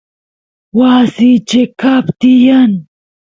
[0.77, 2.71] wasiy cheqap tiyan